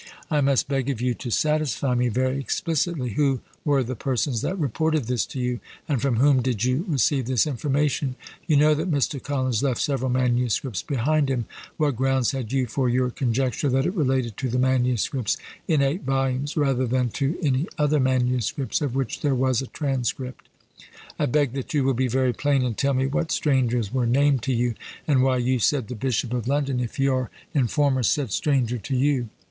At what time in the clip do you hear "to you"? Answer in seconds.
5.27-5.59, 24.49-24.73, 28.79-29.29